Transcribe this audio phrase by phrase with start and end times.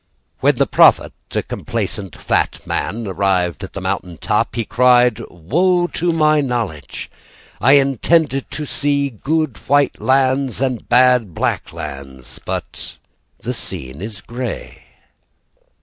[0.39, 5.85] When the prophet, a complacent fat man, Arrived at the mountain top, He cried: "Woe
[5.85, 7.11] to my knowledge!
[7.61, 12.97] "I intended to see good white lands "And bad black lands, "But
[13.41, 14.85] the scene is grey."